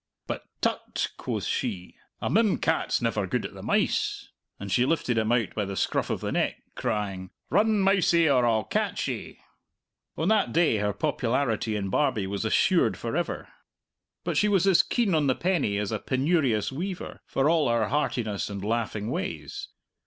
[0.25, 5.15] But "Tut!" quoth she; "a mim cat's never gude at the mice," and she lifted
[5.19, 9.41] him out by the scruff of his neck, crying, "Run, mousie, or I'll catch ye!"
[10.17, 13.49] On that day her popularity in Barbie was assured for ever.
[14.23, 17.89] But she was as keen on the penny as a penurious weaver, for all her
[17.89, 19.67] heartiness and laughing ways.